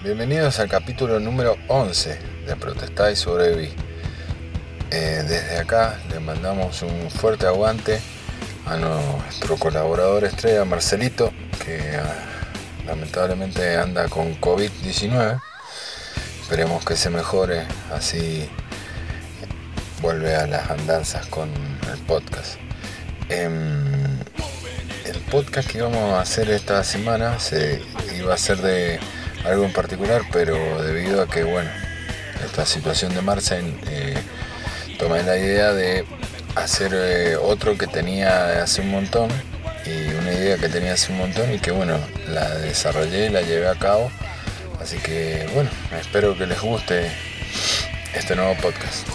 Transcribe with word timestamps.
Bienvenidos 0.00 0.60
al 0.60 0.68
capítulo 0.68 1.18
número 1.18 1.56
11 1.66 2.20
de 2.46 2.54
Protestar 2.54 3.10
y 3.10 3.16
Sobreviví. 3.16 3.72
Eh, 4.92 5.24
desde 5.26 5.58
acá 5.58 5.98
le 6.08 6.20
mandamos 6.20 6.82
un 6.82 7.10
fuerte 7.10 7.48
aguante 7.48 7.98
a 8.64 8.76
nuestro 8.76 9.56
colaborador 9.56 10.22
estrella 10.22 10.64
Marcelito, 10.64 11.32
que 11.64 11.96
ah, 11.96 12.14
lamentablemente 12.86 13.76
anda 13.76 14.08
con 14.08 14.40
COVID-19. 14.40 15.40
Esperemos 16.42 16.84
que 16.84 16.94
se 16.94 17.10
mejore, 17.10 17.66
así 17.92 18.48
vuelve 20.00 20.36
a 20.36 20.46
las 20.46 20.70
andanzas 20.70 21.26
con 21.26 21.50
el 21.92 21.98
podcast. 22.06 22.54
Em, 23.28 24.16
el 25.06 25.18
podcast 25.28 25.68
que 25.68 25.78
íbamos 25.78 26.12
a 26.12 26.20
hacer 26.20 26.50
esta 26.50 26.84
semana 26.84 27.40
se 27.40 27.82
iba 28.16 28.32
a 28.32 28.38
ser 28.38 28.58
de 28.58 29.00
algo 29.48 29.64
en 29.64 29.72
particular, 29.72 30.22
pero 30.32 30.82
debido 30.82 31.22
a 31.22 31.26
que, 31.26 31.42
bueno, 31.42 31.70
esta 32.44 32.66
situación 32.66 33.14
de 33.14 33.22
Marsen, 33.22 33.78
eh, 33.88 34.16
tomé 34.98 35.22
la 35.22 35.36
idea 35.36 35.72
de 35.72 36.04
hacer 36.54 36.92
eh, 36.94 37.36
otro 37.36 37.76
que 37.78 37.86
tenía 37.86 38.62
hace 38.62 38.82
un 38.82 38.90
montón 38.90 39.30
y 39.86 40.12
una 40.14 40.32
idea 40.32 40.56
que 40.58 40.68
tenía 40.68 40.92
hace 40.92 41.12
un 41.12 41.18
montón 41.18 41.52
y 41.52 41.58
que, 41.58 41.70
bueno, 41.70 41.98
la 42.28 42.48
desarrollé 42.56 43.26
y 43.26 43.28
la 43.30 43.42
llevé 43.42 43.68
a 43.68 43.74
cabo. 43.74 44.10
Así 44.80 44.98
que, 44.98 45.48
bueno, 45.54 45.70
espero 46.00 46.36
que 46.36 46.46
les 46.46 46.60
guste 46.60 47.10
este 48.14 48.36
nuevo 48.36 48.54
podcast. 48.56 49.06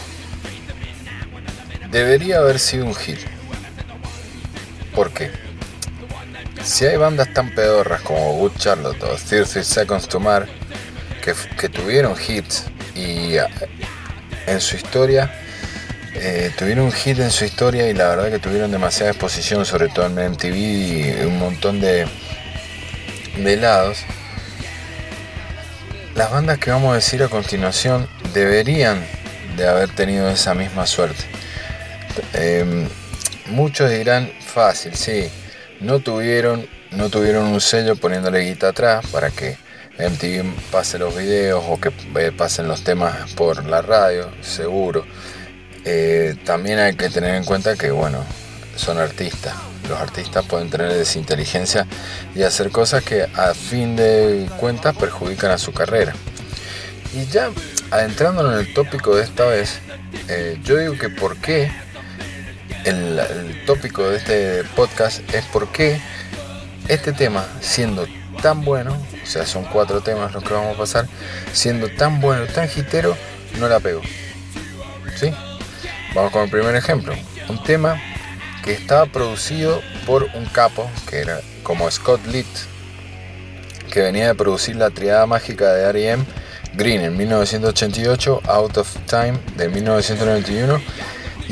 Debería 1.91 2.39
haber 2.39 2.59
sido 2.59 2.85
un 2.85 2.95
hit. 2.95 3.19
¿Por 4.95 5.11
qué? 5.11 5.42
Si 6.63 6.85
hay 6.85 6.95
bandas 6.95 7.33
tan 7.33 7.53
pedorras 7.53 8.01
como 8.01 8.37
Good 8.37 8.53
Charlotte 8.57 9.03
o 9.03 9.15
30 9.15 9.63
Seconds 9.63 10.07
to 10.07 10.19
Mar 10.19 10.47
que, 11.21 11.69
tuvieron 11.69 12.15
hits 12.15 12.65
y 12.95 13.35
eh, 13.35 13.45
en 14.47 14.61
su 14.61 14.77
historia 14.77 15.31
eh, 16.13 16.51
tuvieron 16.57 16.85
un 16.85 16.91
hit 16.91 17.19
en 17.19 17.31
su 17.31 17.43
historia 17.43 17.89
y 17.89 17.93
la 17.93 18.07
verdad 18.07 18.29
que 18.29 18.39
tuvieron 18.39 18.71
demasiada 18.71 19.11
exposición, 19.11 19.65
sobre 19.65 19.89
todo 19.89 20.05
en 20.05 20.31
MTV 20.31 20.55
y 20.55 21.25
un 21.25 21.37
montón 21.37 21.81
de, 21.81 22.07
de 23.37 23.57
lados. 23.57 23.99
Las 26.15 26.31
bandas 26.31 26.59
que 26.59 26.71
vamos 26.71 26.93
a 26.93 26.95
decir 26.95 27.23
a 27.23 27.27
continuación 27.27 28.07
deberían 28.33 29.03
de 29.57 29.67
haber 29.67 29.89
tenido 29.89 30.29
esa 30.29 30.53
misma 30.53 30.85
suerte. 30.85 31.25
Em, 32.33 32.87
muchos 33.47 33.89
dirán 33.89 34.31
fácil, 34.39 34.95
sí, 34.95 35.29
no 35.83 35.99
tuvieron, 35.99 36.65
no 36.91 37.09
tuvieron 37.09 37.45
un 37.47 37.61
sello 37.61 37.95
poniéndole 37.95 38.39
guita 38.39 38.69
atrás 38.69 39.05
para 39.11 39.29
que 39.29 39.57
MTV 39.99 40.71
pase 40.71 40.97
los 40.97 41.15
videos 41.15 41.63
o 41.67 41.79
que 41.79 41.91
eh, 42.15 42.31
pasen 42.35 42.67
los 42.67 42.83
temas 42.83 43.33
por 43.33 43.65
la 43.65 43.81
radio, 43.81 44.31
seguro. 44.41 45.05
Eh, 45.85 46.35
también 46.45 46.79
hay 46.79 46.95
que 46.95 47.09
tener 47.09 47.35
en 47.35 47.43
cuenta 47.43 47.75
que, 47.75 47.91
bueno, 47.91 48.23
son 48.75 48.97
artistas. 48.97 49.53
Los 49.89 49.99
artistas 49.99 50.45
pueden 50.45 50.69
tener 50.69 50.91
desinteligencia 50.93 51.85
y 52.33 52.43
hacer 52.43 52.71
cosas 52.71 53.03
que 53.03 53.23
a 53.35 53.53
fin 53.53 53.97
de 53.97 54.49
cuentas 54.57 54.95
perjudican 54.95 55.51
a 55.51 55.57
su 55.57 55.73
carrera. 55.73 56.13
Y 57.13 57.25
ya 57.25 57.51
adentrándonos 57.91 58.53
en 58.53 58.59
el 58.59 58.73
tópico 58.73 59.15
de 59.15 59.23
esta 59.23 59.45
vez, 59.45 59.79
eh, 60.29 60.57
yo 60.63 60.77
digo 60.77 60.97
que 60.97 61.09
por 61.09 61.37
qué 61.37 61.69
el, 62.85 63.63
tópico 63.65 64.09
de 64.09 64.17
este 64.17 64.63
podcast 64.75 65.21
es 65.33 65.45
por 65.45 65.71
qué 65.71 65.99
este 66.87 67.13
tema, 67.13 67.45
siendo 67.61 68.05
tan 68.41 68.63
bueno, 68.63 68.97
o 69.23 69.25
sea, 69.25 69.45
son 69.45 69.63
cuatro 69.65 70.01
temas 70.01 70.33
los 70.33 70.43
que 70.43 70.53
vamos 70.53 70.75
a 70.75 70.77
pasar, 70.77 71.07
siendo 71.53 71.87
tan 71.89 72.19
bueno, 72.19 72.45
tan 72.47 72.67
gitero, 72.67 73.15
no 73.59 73.67
la 73.67 73.79
pego. 73.79 74.01
¿Sí? 75.15 75.31
Vamos 76.13 76.31
con 76.31 76.43
el 76.43 76.49
primer 76.49 76.75
ejemplo. 76.75 77.13
Un 77.47 77.61
tema 77.63 78.01
que 78.63 78.73
estaba 78.73 79.05
producido 79.05 79.81
por 80.05 80.23
un 80.33 80.45
capo, 80.45 80.89
que 81.09 81.19
era 81.19 81.39
como 81.63 81.89
Scott 81.89 82.25
Litt, 82.27 82.47
que 83.91 84.01
venía 84.01 84.27
de 84.27 84.35
producir 84.35 84.75
la 84.75 84.89
triada 84.89 85.25
mágica 85.25 85.71
de 85.73 85.83
R.E.M. 85.83 86.25
Green 86.75 87.01
en 87.01 87.15
1988, 87.15 88.41
Out 88.47 88.77
of 88.77 88.97
Time 89.07 89.39
de 89.55 89.69
1991 89.69 90.81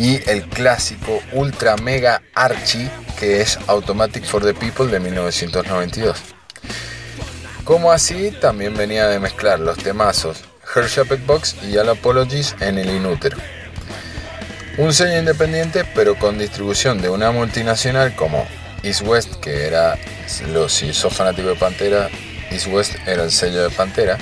y 0.02 0.20
el 0.28 0.46
clásico 0.46 1.22
ultra 1.32 1.78
mega 1.78 2.24
archi 2.34 2.90
que 3.20 3.40
es 3.40 3.60
Automatic 3.68 4.26
for 4.26 4.44
the 4.44 4.56
People 4.56 4.88
de 4.88 5.00
1992. 5.00 6.18
Como 7.64 7.92
así, 7.92 8.32
también 8.42 8.76
venía 8.76 9.08
de 9.08 9.20
mezclar 9.20 9.60
los 9.60 9.78
temazos 9.78 10.44
Her 10.76 10.88
Shaped 10.88 11.20
Box 11.28 11.56
y 11.70 11.78
All 11.78 11.90
Apologies 11.90 12.56
en 12.62 12.80
el 12.80 12.90
inútero. 12.90 13.38
Un 14.80 14.92
sello 14.92 15.20
independiente, 15.20 15.86
pero 15.94 16.18
con 16.18 16.40
distribución 16.40 17.00
de 17.00 17.10
una 17.10 17.30
multinacional 17.30 18.16
como 18.16 18.48
East 18.82 19.04
West, 19.04 19.36
que 19.36 19.68
era, 19.68 20.00
si 20.26 20.94
sos 20.94 21.16
de 21.20 21.56
Pantera, 21.60 22.10
East 22.50 22.66
West 22.72 22.96
era 23.06 23.26
el 23.26 23.32
sello 23.32 23.62
de 23.62 23.70
Pantera, 23.70 24.18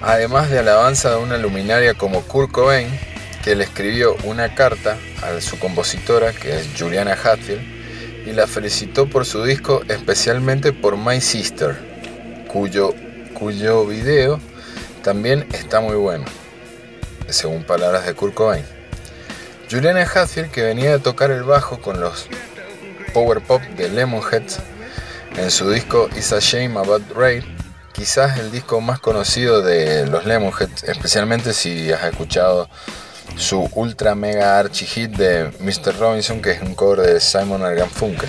además 0.00 0.48
de 0.48 0.60
alabanza 0.60 1.10
de 1.10 1.16
una 1.16 1.38
luminaria 1.38 1.94
como 1.94 2.22
Kurt 2.22 2.52
Cobain, 2.52 3.15
que 3.46 3.54
le 3.54 3.62
escribió 3.62 4.16
una 4.24 4.56
carta 4.56 4.98
a 5.22 5.40
su 5.40 5.56
compositora, 5.60 6.32
que 6.32 6.58
es 6.58 6.68
Juliana 6.76 7.12
Hatfield, 7.12 7.62
y 8.26 8.32
la 8.32 8.48
felicitó 8.48 9.08
por 9.08 9.24
su 9.24 9.44
disco, 9.44 9.82
especialmente 9.86 10.72
por 10.72 10.96
My 10.96 11.20
Sister, 11.20 11.76
cuyo, 12.48 12.92
cuyo 13.34 13.86
video 13.86 14.40
también 15.04 15.46
está 15.52 15.80
muy 15.80 15.94
bueno, 15.94 16.24
según 17.28 17.62
palabras 17.62 18.04
de 18.04 18.14
Kurt 18.14 18.34
Cobain. 18.34 18.64
Juliana 19.70 20.02
Hatfield, 20.02 20.50
que 20.50 20.62
venía 20.62 20.90
de 20.90 20.98
tocar 20.98 21.30
el 21.30 21.44
bajo 21.44 21.80
con 21.80 22.00
los 22.00 22.26
power 23.14 23.40
pop 23.40 23.62
de 23.76 23.88
Lemonheads 23.88 24.58
en 25.36 25.52
su 25.52 25.70
disco 25.70 26.08
It's 26.16 26.32
a 26.32 26.40
Shame 26.40 26.76
About 26.76 27.12
Rain, 27.14 27.44
quizás 27.92 28.40
el 28.40 28.50
disco 28.50 28.80
más 28.80 28.98
conocido 28.98 29.62
de 29.62 30.04
los 30.08 30.26
Lemonheads, 30.26 30.82
especialmente 30.82 31.52
si 31.52 31.92
has 31.92 32.02
escuchado 32.02 32.68
su 33.36 33.68
ultra 33.74 34.14
mega 34.14 34.58
archi 34.58 34.86
hit 34.86 35.10
de 35.12 35.50
Mr. 35.60 35.98
Robinson, 35.98 36.40
que 36.40 36.52
es 36.52 36.62
un 36.62 36.74
cover 36.74 37.00
de 37.00 37.20
Simon 37.20 37.62
Garfunkel. 37.62 38.28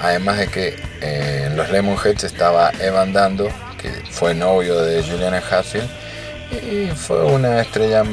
Además 0.00 0.38
de 0.38 0.48
que 0.48 0.76
eh, 1.00 1.44
en 1.46 1.56
los 1.56 1.70
Lemonheads 1.70 2.24
estaba 2.24 2.70
Evan 2.80 3.12
Dando, 3.12 3.48
que 3.78 3.90
fue 4.10 4.34
novio 4.34 4.80
de 4.80 5.02
Juliana 5.02 5.42
Hatfield 5.50 5.88
y 6.50 6.88
fue 6.94 7.24
una 7.24 7.60
estrella 7.60 8.04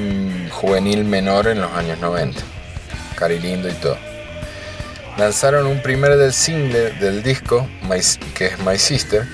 juvenil 0.50 1.04
menor 1.04 1.48
en 1.48 1.62
los 1.62 1.72
años 1.74 2.00
90. 2.00 2.42
Cari 3.16 3.40
lindo 3.40 3.70
y 3.70 3.74
todo. 3.74 3.98
Lanzaron 5.18 5.68
un 5.68 5.82
primer 5.82 6.18
del 6.18 6.34
single 6.34 6.92
del 6.94 7.22
disco, 7.22 7.68
que 8.34 8.48
es 8.48 8.60
My 8.60 8.80
Sister, 8.80 9.28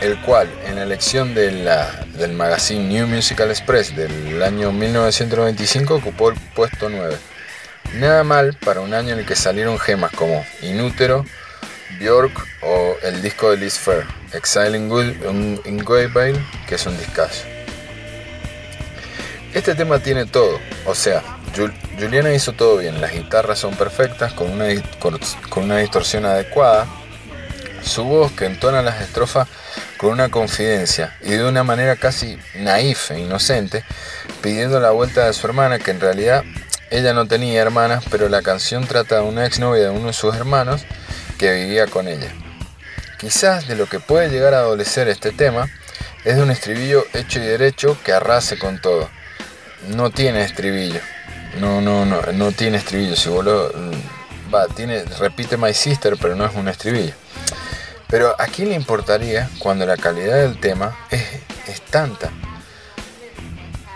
el 0.00 0.18
cual 0.22 0.48
en 0.66 0.76
la 0.76 0.84
elección 0.84 1.34
de 1.34 1.52
la, 1.52 2.05
del 2.16 2.32
magazine 2.32 2.88
New 2.88 3.06
Musical 3.06 3.50
Express 3.50 3.94
del 3.94 4.42
año 4.42 4.72
1995 4.72 5.94
ocupó 5.94 6.30
el 6.30 6.36
puesto 6.54 6.88
9. 6.88 7.16
Nada 7.94 8.24
mal 8.24 8.54
para 8.54 8.80
un 8.80 8.94
año 8.94 9.12
en 9.12 9.20
el 9.20 9.26
que 9.26 9.36
salieron 9.36 9.78
gemas 9.78 10.12
como 10.12 10.44
Inútero, 10.62 11.24
Bjork 12.00 12.46
o 12.62 12.96
el 13.02 13.22
disco 13.22 13.50
de 13.50 13.58
Liz 13.58 13.78
Fair, 13.78 14.04
Exiling 14.32 14.90
in 15.64 15.78
Goyville, 15.78 16.40
que 16.68 16.74
es 16.74 16.86
un 16.86 16.98
discazo. 16.98 17.44
Este 19.54 19.74
tema 19.74 19.98
tiene 20.00 20.26
todo, 20.26 20.58
o 20.84 20.94
sea, 20.94 21.22
Juliana 21.98 22.34
hizo 22.34 22.52
todo 22.52 22.78
bien, 22.78 23.00
las 23.00 23.12
guitarras 23.12 23.58
son 23.58 23.74
perfectas, 23.74 24.32
con 24.34 24.50
una, 24.50 24.66
con 24.98 25.64
una 25.64 25.78
distorsión 25.78 26.26
adecuada, 26.26 26.86
su 27.86 28.04
voz 28.04 28.32
que 28.32 28.46
entona 28.46 28.82
las 28.82 29.00
estrofas 29.00 29.48
con 29.96 30.10
una 30.10 30.28
confidencia 30.28 31.16
y 31.22 31.30
de 31.30 31.44
una 31.44 31.64
manera 31.64 31.96
casi 31.96 32.38
naif 32.54 33.10
e 33.10 33.20
inocente, 33.20 33.84
pidiendo 34.42 34.80
la 34.80 34.90
vuelta 34.90 35.26
de 35.26 35.32
su 35.32 35.46
hermana, 35.46 35.78
que 35.78 35.92
en 35.92 36.00
realidad 36.00 36.44
ella 36.90 37.12
no 37.14 37.26
tenía 37.26 37.62
hermanas, 37.62 38.04
pero 38.10 38.28
la 38.28 38.42
canción 38.42 38.86
trata 38.86 39.16
de 39.16 39.22
una 39.22 39.46
exnovia 39.46 39.84
de 39.84 39.90
uno 39.90 40.08
de 40.08 40.12
sus 40.12 40.34
hermanos 40.34 40.84
que 41.38 41.52
vivía 41.52 41.86
con 41.86 42.08
ella. 42.08 42.32
Quizás 43.18 43.66
de 43.66 43.76
lo 43.76 43.86
que 43.86 43.98
puede 43.98 44.28
llegar 44.28 44.54
a 44.54 44.58
adolecer 44.58 45.08
este 45.08 45.32
tema 45.32 45.68
es 46.24 46.36
de 46.36 46.42
un 46.42 46.50
estribillo 46.50 47.04
hecho 47.14 47.38
y 47.38 47.42
derecho 47.42 47.96
que 48.04 48.12
arrase 48.12 48.58
con 48.58 48.80
todo. 48.80 49.08
No 49.88 50.10
tiene 50.10 50.42
estribillo. 50.42 51.00
No, 51.60 51.80
no, 51.80 52.04
no, 52.04 52.20
no 52.32 52.52
tiene 52.52 52.76
estribillo. 52.76 53.16
Si 53.16 53.28
vos 53.28 53.46
va, 54.54 54.66
tiene, 54.68 55.04
repite 55.18 55.56
My 55.56 55.72
Sister, 55.72 56.16
pero 56.20 56.34
no 56.34 56.44
es 56.44 56.54
un 56.54 56.68
estribillo. 56.68 57.14
Pero 58.08 58.34
¿a 58.40 58.46
quién 58.46 58.68
le 58.68 58.74
importaría 58.74 59.50
cuando 59.58 59.84
la 59.86 59.96
calidad 59.96 60.36
del 60.36 60.60
tema 60.60 60.96
es, 61.10 61.80
tanta? 61.90 62.30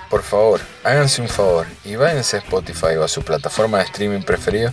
Por 0.09 0.23
favor, 0.23 0.61
háganse 0.83 1.23
un 1.23 1.29
favor 1.29 1.67
y 1.85 1.95
váyanse 1.95 2.37
a 2.37 2.41
Spotify 2.41 2.97
o 2.99 3.05
a 3.05 3.09
su 3.09 3.23
plataforma 3.23 3.79
de 3.79 3.85
streaming 3.85 4.23
preferido 4.23 4.73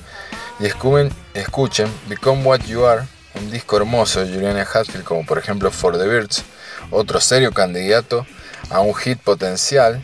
y 0.59 0.65
escuchen, 0.65 1.11
escuchen 1.35 1.91
Become 2.07 2.43
What 2.43 2.61
You 2.61 2.85
Are, 2.85 3.03
un 3.35 3.51
disco 3.51 3.77
hermoso 3.77 4.25
de 4.25 4.33
Juliana 4.33 4.61
Hatfield 4.61 5.03
como 5.03 5.25
por 5.25 5.37
ejemplo 5.37 5.69
For 5.69 5.95
the 5.97 6.07
Birds 6.07 6.43
otro 6.91 7.19
serio 7.19 7.51
candidato 7.51 8.25
a 8.69 8.79
un 8.79 8.93
hit 8.95 9.19
potencial, 9.19 10.01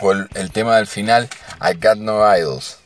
o 0.00 0.12
el, 0.12 0.50
tema 0.52 0.76
del 0.76 0.86
final, 0.86 1.28
I 1.60 1.74
Got 1.74 1.98
No 1.98 2.20
Idols. 2.36 2.78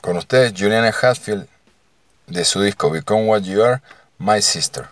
Con 0.00 0.16
ustedes, 0.16 0.52
Juliana 0.56 0.92
Hatfield, 0.92 1.48
de 2.26 2.44
su 2.44 2.60
disco 2.60 2.90
Become 2.90 3.24
What 3.24 3.42
You 3.42 3.62
Are, 3.62 3.82
My 4.18 4.40
Sister. 4.40 4.88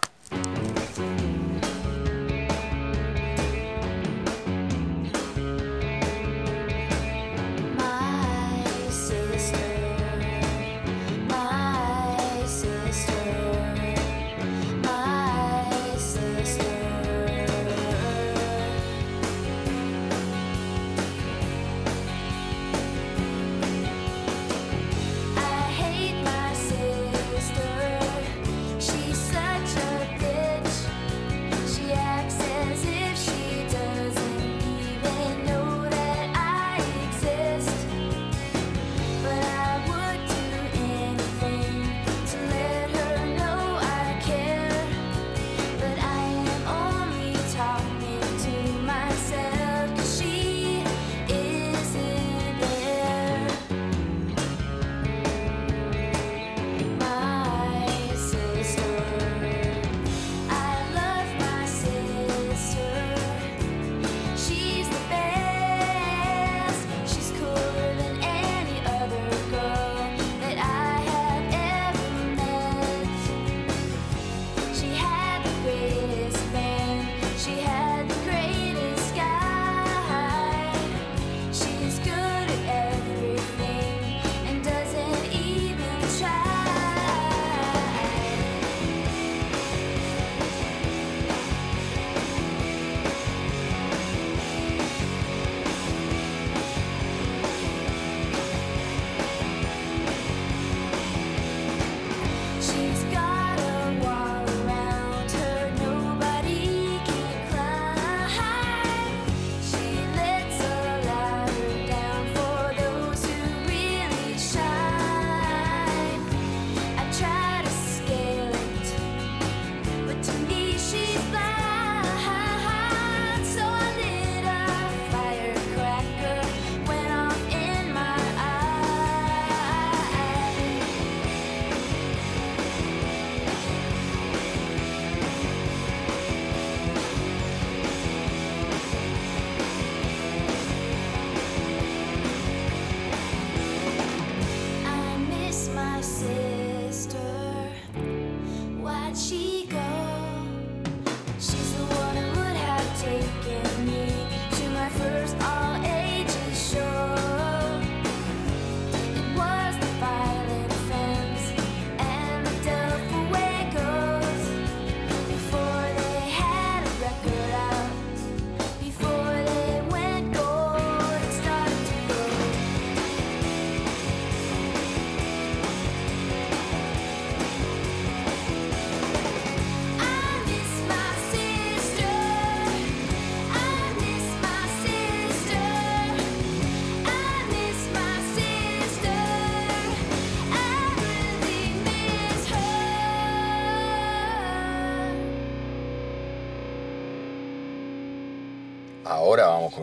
Ahora 149.15 149.71
vamos 149.71 149.84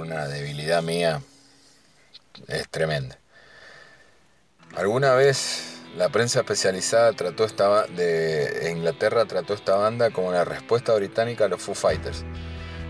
una 0.02 0.28
debilidad 0.28 0.82
mía. 0.82 1.22
Es 2.48 2.68
tremenda. 2.70 3.18
Alguna 4.76 5.14
vez 5.14 5.80
la 5.98 6.10
prensa 6.10 6.40
especializada 6.40 7.12
trató 7.14 7.44
esta 7.44 7.86
de 7.88 8.70
Inglaterra 8.72 9.26
trató 9.26 9.54
esta 9.54 9.76
banda 9.76 10.10
como 10.12 10.30
una 10.30 10.46
respuesta 10.46 10.94
británica 10.96 11.46
a 11.46 11.48
los 11.50 11.62
Foo 11.62 11.76
Fighters. 11.76 12.24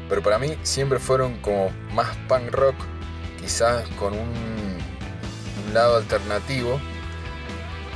Pero 0.07 0.21
para 0.21 0.37
mí 0.37 0.57
siempre 0.63 0.99
fueron 0.99 1.39
como 1.41 1.69
más 1.93 2.15
punk 2.27 2.51
rock, 2.51 2.75
quizás 3.39 3.87
con 3.99 4.13
un, 4.13 4.51
lado 5.73 5.95
alternativo 5.95 6.81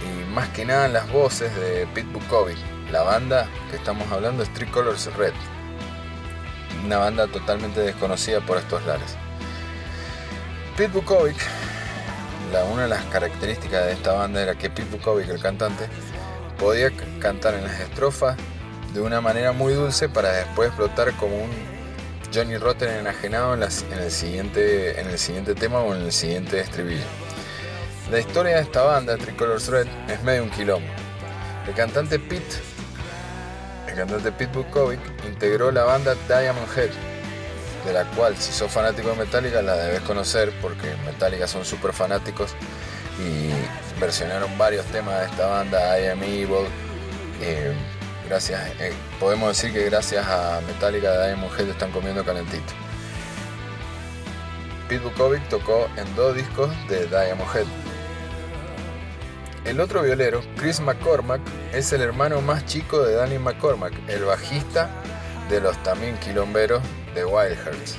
y 0.01 0.29
más 0.31 0.47
que 0.49 0.63
nada 0.63 0.87
las 0.87 1.11
voces 1.11 1.53
de 1.55 1.85
Pete 1.93 2.07
Bukovic. 2.11 2.57
La 2.89 3.01
banda 3.01 3.49
que 3.69 3.75
estamos 3.75 4.09
hablando 4.11 4.43
es 4.43 4.49
Colors 4.71 5.13
Red 5.15 5.33
una 6.83 6.97
banda 6.97 7.27
totalmente 7.27 7.79
desconocida 7.79 8.41
por 8.41 8.57
estos 8.57 8.85
lares. 8.85 9.15
Pete 10.75 10.91
Bukovic, 10.91 11.37
una 12.71 12.83
de 12.83 12.89
las 12.89 13.03
características 13.05 13.85
de 13.85 13.93
esta 13.93 14.13
banda 14.13 14.41
era 14.41 14.55
que 14.55 14.69
Pete 14.69 14.89
Bukovic, 14.91 15.29
el 15.29 15.41
cantante, 15.41 15.87
podía 16.59 16.91
cantar 17.19 17.53
en 17.53 17.63
las 17.63 17.79
estrofas 17.79 18.37
de 18.93 19.01
una 19.01 19.21
manera 19.21 19.51
muy 19.51 19.73
dulce 19.73 20.09
para 20.09 20.31
después 20.31 20.67
explotar 20.69 21.11
como 21.13 21.35
un 21.35 21.51
Johnny 22.33 22.57
Rotten 22.57 22.89
enajenado 22.89 23.53
en, 23.53 23.63
el 23.63 24.11
siguiente, 24.11 24.99
en 24.99 25.07
el 25.07 25.19
siguiente 25.19 25.55
tema 25.55 25.79
o 25.79 25.95
en 25.95 26.01
el 26.01 26.11
siguiente 26.11 26.59
estribillo. 26.59 27.05
La 28.11 28.19
historia 28.19 28.57
de 28.57 28.61
esta 28.61 28.83
banda, 28.83 29.17
Tricolor 29.17 29.61
Red, 29.69 29.87
es 30.09 30.21
medio 30.23 30.43
un 30.43 30.49
quilombo. 30.49 30.87
El 31.67 31.73
cantante 31.73 32.19
Pete 32.19 32.57
el 33.95 34.01
cantante 34.01 34.31
Pete 34.31 34.57
Bukovic 34.57 34.99
integró 35.25 35.71
la 35.71 35.85
banda 35.85 36.15
Diamond 36.27 36.67
Head, 36.77 36.89
de 37.85 37.93
la 37.93 38.03
cual 38.11 38.35
si 38.37 38.51
sos 38.51 38.69
fanático 38.71 39.09
de 39.09 39.15
Metallica 39.15 39.61
la 39.61 39.75
debes 39.75 40.01
conocer 40.01 40.51
porque 40.61 40.93
Metallica 41.05 41.47
son 41.47 41.63
súper 41.63 41.93
fanáticos 41.93 42.53
y 43.17 43.51
versionaron 43.99 44.57
varios 44.57 44.85
temas 44.87 45.21
de 45.21 45.25
esta 45.27 45.47
banda, 45.47 45.99
I 45.99 46.07
Am 46.07 46.23
Evil. 46.23 46.67
Eh, 47.41 47.73
gracias, 48.27 48.61
eh, 48.79 48.91
podemos 49.19 49.49
decir 49.49 49.71
que 49.71 49.85
gracias 49.85 50.25
a 50.27 50.59
Metallica 50.67 51.25
Diamond 51.25 51.57
Head 51.57 51.69
están 51.69 51.91
comiendo 51.91 52.25
calentito. 52.25 52.73
Pete 54.89 55.03
Bukovic 55.03 55.47
tocó 55.47 55.87
en 55.95 56.15
dos 56.15 56.35
discos 56.35 56.69
de 56.89 57.07
Diamond 57.07 57.55
Head 57.55 57.84
el 59.65 59.79
otro 59.79 60.03
violero, 60.03 60.41
Chris 60.57 60.79
McCormack, 60.79 61.41
es 61.73 61.91
el 61.91 62.01
hermano 62.01 62.41
más 62.41 62.65
chico 62.65 63.03
de 63.03 63.15
Danny 63.15 63.39
McCormack, 63.39 63.93
el 64.07 64.23
bajista 64.23 64.89
de 65.49 65.59
los 65.59 65.81
también 65.83 66.17
quilomberos 66.17 66.81
de 67.13 67.25
Wildhearts. 67.25 67.97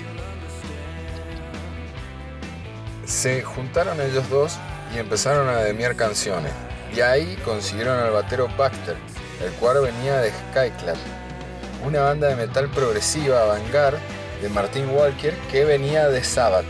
Se 3.05 3.43
juntaron 3.43 4.01
ellos 4.01 4.29
dos 4.31 4.55
y 4.95 4.99
empezaron 4.99 5.49
a 5.49 5.59
demiar 5.59 5.97
canciones, 5.97 6.53
y 6.95 7.01
ahí 7.01 7.37
consiguieron 7.45 7.99
al 7.99 8.13
batero 8.13 8.49
Baxter, 8.57 8.97
el 9.45 9.53
cual 9.55 9.81
venía 9.83 10.19
de 10.19 10.31
Skyclad, 10.31 10.97
una 11.85 12.03
banda 12.03 12.29
de 12.29 12.37
metal 12.37 12.69
progresiva 12.71 13.43
avant 13.43 13.65
de 14.41 14.49
Martin 14.51 14.89
Walker 14.91 15.35
que 15.51 15.65
venía 15.65 16.09
de 16.09 16.23
Sabbath, 16.23 16.67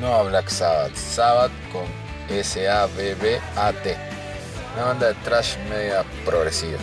no 0.00 0.14
a 0.14 0.22
Black 0.22 0.48
Sabbath, 0.48 0.94
Sabbath 0.94 1.52
con 1.72 1.84
S-A-B-B-A-T, 2.28 4.07
una 4.78 4.86
banda 4.86 5.08
de 5.08 5.14
trash 5.24 5.56
media 5.68 6.04
progresiva. 6.24 6.78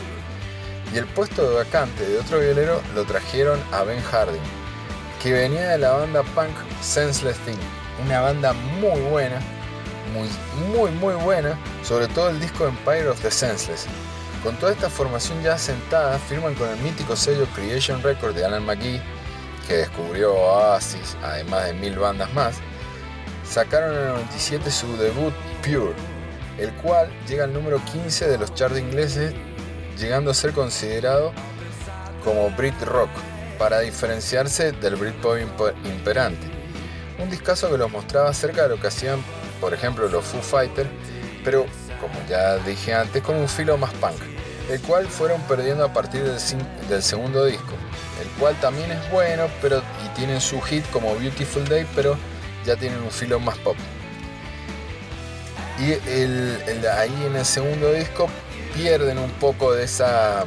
Y 0.93 0.97
el 0.97 1.05
puesto 1.05 1.49
de 1.49 1.55
vacante 1.55 2.05
de 2.05 2.19
otro 2.19 2.39
violero 2.39 2.81
lo 2.93 3.05
trajeron 3.05 3.59
a 3.71 3.83
Ben 3.83 4.01
Harding, 4.01 4.41
que 5.23 5.31
venía 5.31 5.69
de 5.69 5.77
la 5.77 5.91
banda 5.91 6.23
punk 6.35 6.53
Senseless 6.81 7.37
Thing, 7.39 7.57
una 8.05 8.19
banda 8.19 8.51
muy 8.53 8.99
buena, 9.09 9.39
muy, 10.13 10.27
muy, 10.75 10.91
muy 10.91 11.13
buena, 11.15 11.57
sobre 11.83 12.07
todo 12.09 12.29
el 12.29 12.39
disco 12.39 12.67
Empire 12.67 13.07
of 13.07 13.21
the 13.21 13.31
Senseless. 13.31 13.87
Con 14.43 14.57
toda 14.57 14.73
esta 14.73 14.89
formación 14.89 15.41
ya 15.41 15.53
asentada, 15.53 16.19
firman 16.19 16.53
con 16.55 16.69
el 16.69 16.77
mítico 16.79 17.15
sello 17.15 17.45
Creation 17.55 18.03
Records 18.03 18.35
de 18.35 18.45
Alan 18.45 18.65
McGee, 18.65 19.01
que 19.67 19.77
descubrió 19.77 20.33
Oasis, 20.35 21.15
además 21.23 21.65
de 21.65 21.73
mil 21.73 21.97
bandas 21.97 22.31
más, 22.33 22.57
sacaron 23.49 23.95
en 23.95 24.01
el 24.01 24.07
97 24.09 24.69
su 24.69 24.97
debut 24.97 25.33
Pure, 25.63 25.95
el 26.57 26.71
cual 26.75 27.09
llega 27.27 27.43
al 27.43 27.53
número 27.53 27.83
15 27.83 28.27
de 28.27 28.37
los 28.37 28.53
charts 28.53 28.79
ingleses, 28.79 29.33
llegando 29.97 30.31
a 30.31 30.33
ser 30.33 30.51
considerado 30.51 31.31
como 32.23 32.49
Brit 32.51 32.79
Rock, 32.81 33.09
para 33.57 33.79
diferenciarse 33.79 34.71
del 34.73 34.95
Britpop 34.95 35.37
imperante. 35.85 36.47
Un 37.19 37.29
discazo 37.29 37.69
que 37.71 37.77
los 37.77 37.91
mostraba 37.91 38.33
cerca 38.33 38.63
de 38.63 38.69
lo 38.69 38.79
que 38.79 38.87
hacían, 38.87 39.19
por 39.61 39.73
ejemplo, 39.73 40.07
los 40.09 40.25
Foo 40.25 40.41
Fighters, 40.41 40.89
pero, 41.43 41.65
como 42.01 42.13
ya 42.27 42.57
dije 42.57 42.93
antes, 42.93 43.23
con 43.23 43.35
un 43.35 43.47
filo 43.47 43.77
más 43.77 43.93
punk, 43.93 44.17
el 44.69 44.81
cual 44.81 45.07
fueron 45.07 45.41
perdiendo 45.43 45.85
a 45.85 45.93
partir 45.93 46.23
del, 46.23 46.37
del 46.89 47.03
segundo 47.03 47.45
disco, 47.45 47.73
el 48.21 48.27
cual 48.39 48.59
también 48.59 48.91
es 48.91 49.11
bueno, 49.11 49.47
pero 49.61 49.81
y 50.03 50.09
tienen 50.15 50.41
su 50.41 50.59
hit 50.61 50.83
como 50.91 51.15
Beautiful 51.15 51.65
Day, 51.65 51.85
pero 51.95 52.17
ya 52.65 52.75
tienen 52.75 52.99
un 53.01 53.11
filo 53.11 53.39
más 53.39 53.57
pop. 53.59 53.77
Y 55.79 55.91
ahí 56.87 57.25
en 57.27 57.35
el 57.35 57.45
segundo 57.45 57.91
disco 57.91 58.29
pierden 58.73 59.17
un 59.17 59.31
poco 59.31 59.73
de 59.73 59.83
esa 59.83 60.45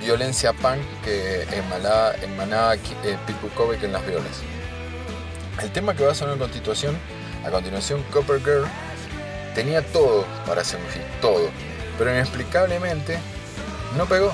violencia 0.00 0.52
punk 0.52 0.80
que 1.04 1.42
emanaba, 1.52 2.14
emanaba 2.22 2.74
eh, 2.74 2.78
Pete 3.26 3.86
en 3.86 3.92
las 3.92 4.06
violas. 4.06 4.42
El 5.62 5.70
tema 5.72 5.94
que 5.94 6.04
va 6.04 6.12
a 6.12 6.14
sonar 6.14 6.36
a 6.36 6.38
continuación, 6.38 6.96
a 7.44 7.50
continuación 7.50 8.02
Copper 8.10 8.40
Girl, 8.40 8.66
tenía 9.54 9.82
todo 9.82 10.24
para 10.46 10.64
ser 10.64 10.80
un 10.80 10.88
hit, 10.90 11.02
todo, 11.20 11.50
pero 11.98 12.10
inexplicablemente 12.10 13.18
no 13.96 14.06
pegó. 14.06 14.32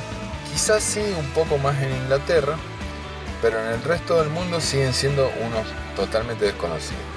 Quizás 0.52 0.82
sí 0.82 1.02
un 1.18 1.28
poco 1.30 1.58
más 1.58 1.76
en 1.82 1.90
Inglaterra, 1.90 2.56
pero 3.42 3.60
en 3.60 3.72
el 3.72 3.82
resto 3.82 4.20
del 4.20 4.30
mundo 4.30 4.60
siguen 4.60 4.94
siendo 4.94 5.30
unos 5.44 5.66
totalmente 5.96 6.44
desconocidos. 6.46 7.15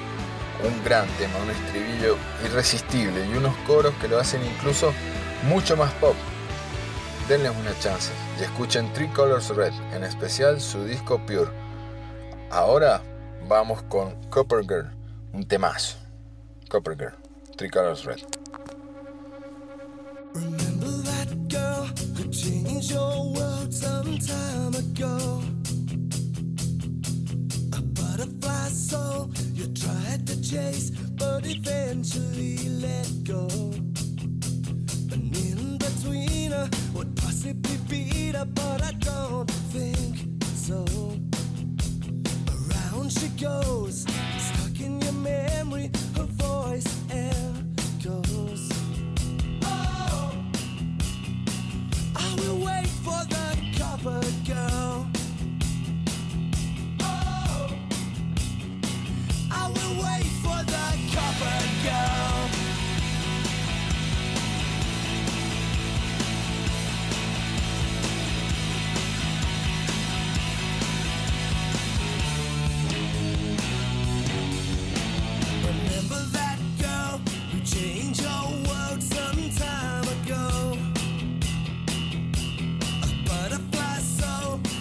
Un 0.64 0.84
gran 0.84 1.08
tema, 1.18 1.38
un 1.42 1.50
estribillo 1.50 2.18
irresistible 2.44 3.26
y 3.26 3.38
unos 3.38 3.56
coros 3.66 3.94
que 4.02 4.08
lo 4.10 4.20
hacen 4.20 4.42
incluso 4.46 4.92
mucho 5.44 5.78
más 5.78 5.94
pop. 5.94 6.16
Denles 7.30 7.54
una 7.58 7.78
chance 7.80 8.12
y 8.40 8.44
escuchen 8.44 8.92
Three 8.94 9.08
Colors 9.10 9.50
Red, 9.56 9.74
en 9.94 10.04
especial 10.04 10.60
su 10.60 10.84
disco 10.84 11.18
Pure. 11.26 11.52
Ahora 12.52 13.02
vamos 13.48 13.84
con 13.84 14.16
Copper 14.30 14.64
Girl, 14.64 14.92
un 15.32 15.46
temazo. 15.46 15.98
Copper 16.70 16.98
Girl, 16.98 17.16
Three 17.56 17.70
Colors 17.70 18.04
Red. 18.04 18.20
Chase, 30.50 30.90
but 30.90 31.46
eventually 31.46 32.58
let 32.82 33.08
go. 33.24 33.46
And 35.12 35.36
in 35.38 35.78
between 35.78 36.52
her 36.52 36.68
would 36.94 37.16
possibly 37.16 37.78
beat 37.88 38.36
her, 38.36 38.46
but 38.46 38.82
I 38.82 38.92
don't 38.94 39.50
think 39.72 40.16
so 40.56 40.86
Around 42.50 43.12
she 43.12 43.28
goes, 43.42 44.06
stuck 44.38 44.80
in 44.80 45.00
your 45.02 45.14
memory, 45.14 45.92
her 46.16 46.24
voice 46.24 46.88
echoes. 47.12 48.79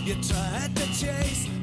You 0.09 0.15
tried 0.23 0.75
to 0.75 0.87
chase. 0.87 1.58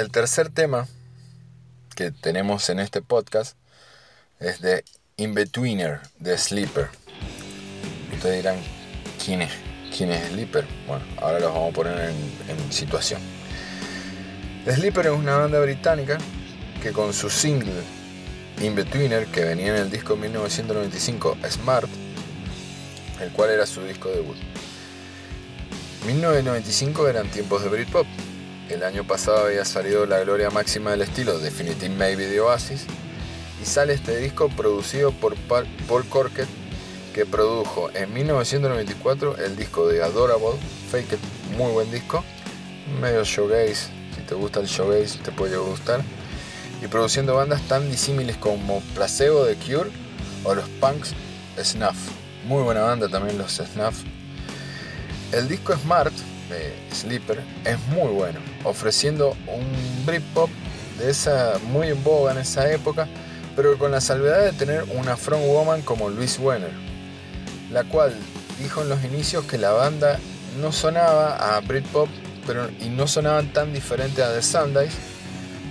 El 0.00 0.10
tercer 0.10 0.48
tema 0.48 0.88
que 1.94 2.10
tenemos 2.10 2.70
en 2.70 2.80
este 2.80 3.02
podcast 3.02 3.54
es 4.38 4.62
de 4.62 4.82
Inbetweener 5.18 6.00
de 6.18 6.38
Sleeper. 6.38 6.88
Ustedes 8.10 8.36
dirán, 8.36 8.56
¿quién 9.22 9.42
es? 9.42 9.52
¿Quién 9.94 10.10
es 10.10 10.26
Sleeper? 10.30 10.64
Bueno, 10.86 11.04
ahora 11.20 11.38
los 11.38 11.52
vamos 11.52 11.72
a 11.72 11.74
poner 11.74 12.14
en, 12.48 12.72
situación. 12.72 13.20
Sleeper 14.64 15.08
es 15.08 15.12
una 15.12 15.36
banda 15.36 15.60
británica 15.60 16.16
que 16.82 16.92
con 16.92 17.12
su 17.12 17.28
single 17.28 17.82
Inbetweener, 18.62 19.26
que 19.26 19.44
venía 19.44 19.76
en 19.76 19.82
el 19.82 19.90
disco 19.90 20.16
1995 20.16 21.36
Smart, 21.50 21.90
el 23.20 23.30
cual 23.32 23.50
era 23.50 23.66
su 23.66 23.82
disco 23.82 24.08
debut. 24.08 24.38
1995 26.06 27.06
eran 27.06 27.30
tiempos 27.30 27.62
de 27.62 27.68
Britpop. 27.68 28.06
El 28.70 28.84
año 28.84 29.02
pasado 29.02 29.46
había 29.46 29.64
salido 29.64 30.06
la 30.06 30.20
gloria 30.20 30.48
máxima 30.48 30.92
del 30.92 31.02
estilo 31.02 31.40
Definitive 31.40 31.88
Maybe 31.88 32.28
de 32.28 32.38
Oasis 32.38 32.86
y 33.60 33.66
sale 33.66 33.94
este 33.94 34.16
disco 34.18 34.48
producido 34.48 35.10
por 35.10 35.34
Paul 35.34 36.06
Corkett 36.08 36.48
que 37.12 37.26
produjo 37.26 37.90
en 37.94 38.14
1994 38.14 39.38
el 39.38 39.56
disco 39.56 39.88
de 39.88 40.04
Adorable, 40.04 40.56
Fake 40.88 41.14
It, 41.14 41.56
muy 41.56 41.72
buen 41.72 41.90
disco, 41.90 42.24
medio 43.00 43.24
showgaze, 43.24 43.90
si 44.14 44.22
te 44.24 44.36
gusta 44.36 44.60
el 44.60 44.66
showgaze 44.66 45.18
te 45.18 45.32
puede 45.32 45.56
gustar, 45.56 46.02
y 46.80 46.86
produciendo 46.86 47.34
bandas 47.34 47.62
tan 47.62 47.90
disímiles 47.90 48.36
como 48.36 48.82
Placebo 48.94 49.44
de 49.46 49.56
Cure 49.56 49.90
o 50.44 50.54
los 50.54 50.68
Punks 50.80 51.12
Snuff. 51.60 51.96
Muy 52.46 52.62
buena 52.62 52.82
banda 52.82 53.08
también 53.08 53.36
los 53.36 53.56
Snuff. 53.56 54.04
El 55.32 55.48
disco 55.48 55.76
Smart 55.76 56.14
de 56.50 56.74
Sleeper 56.92 57.40
es 57.64 57.78
muy 57.88 58.08
bueno, 58.08 58.40
ofreciendo 58.64 59.36
un 59.46 60.04
Britpop 60.04 60.50
de 60.98 61.10
esa 61.10 61.54
muy 61.68 61.88
en 61.88 62.02
boga 62.04 62.32
en 62.32 62.38
esa 62.38 62.70
época, 62.70 63.08
pero 63.56 63.78
con 63.78 63.90
la 63.90 64.00
salvedad 64.00 64.44
de 64.44 64.52
tener 64.52 64.84
una 64.94 65.16
frontwoman 65.16 65.82
como 65.82 66.10
Louise 66.10 66.40
Wenner, 66.40 66.72
la 67.72 67.84
cual 67.84 68.14
dijo 68.58 68.82
en 68.82 68.88
los 68.88 69.02
inicios 69.04 69.44
que 69.44 69.56
la 69.56 69.70
banda 69.70 70.18
no 70.60 70.72
sonaba 70.72 71.56
a 71.56 71.60
Britpop 71.60 72.08
pero, 72.46 72.68
y 72.80 72.88
no 72.88 73.06
sonaban 73.06 73.52
tan 73.52 73.72
diferente 73.72 74.22
a 74.22 74.32
The 74.34 74.42
Sundays, 74.42 74.92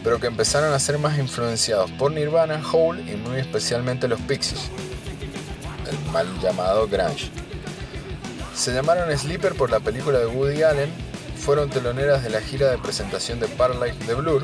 pero 0.03 0.19
que 0.19 0.27
empezaron 0.27 0.73
a 0.73 0.79
ser 0.79 0.97
más 0.97 1.17
influenciados 1.17 1.91
por 1.91 2.11
Nirvana, 2.11 2.61
Hole 2.71 3.01
y 3.01 3.15
muy 3.17 3.39
especialmente 3.39 4.07
los 4.07 4.19
Pixies, 4.21 4.69
el 5.89 6.11
mal 6.11 6.27
llamado 6.39 6.87
grunge. 6.87 7.29
Se 8.59 8.73
llamaron 8.73 9.17
Sleeper 9.17 9.55
por 9.55 9.69
la 9.69 9.79
película 9.79 10.19
de 10.19 10.25
Woody 10.25 10.63
Allen, 10.63 10.91
fueron 11.37 11.69
teloneras 11.69 12.25
de 12.25 12.29
la 12.29 12.41
gira 12.41 12.69
de 12.69 12.77
presentación 12.77 13.39
de 13.39 13.47
Paralyze 13.47 14.05
de 14.05 14.13
Blur. 14.15 14.43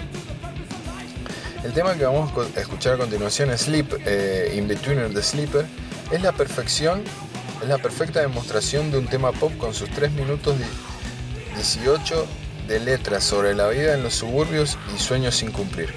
El 1.66 1.74
tema 1.74 1.96
que 1.96 2.06
vamos 2.06 2.32
a 2.56 2.60
escuchar 2.62 2.94
a 2.94 2.98
continuación, 2.98 3.56
Sleep, 3.58 3.94
eh, 4.06 4.54
In 4.56 4.70
Between 4.70 5.14
the 5.14 5.22
Sleeper, 5.22 5.66
es 6.12 6.22
la 6.22 6.32
perfección, 6.32 7.04
es 7.62 7.68
la 7.68 7.78
perfecta 7.78 8.22
demostración 8.22 8.90
de 8.90 9.00
un 9.00 9.08
tema 9.08 9.34
pop 9.34 9.52
con 9.58 9.74
sus 9.74 9.90
3 9.90 10.10
minutos 10.14 10.56
18 11.58 12.26
de 12.70 12.80
letras 12.80 13.22
sobre 13.22 13.54
la 13.54 13.68
vida 13.68 13.96
en 13.96 14.04
los 14.04 14.14
suburbios 14.16 14.78
y 14.96 14.98
sueños 14.98 15.36
sin 15.36 15.52
cumplir. 15.52 15.94